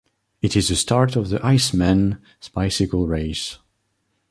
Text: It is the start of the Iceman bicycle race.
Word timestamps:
It 0.41 0.55
is 0.55 0.69
the 0.69 0.75
start 0.75 1.15
of 1.15 1.29
the 1.29 1.39
Iceman 1.45 2.19
bicycle 2.55 3.05
race. 3.05 3.59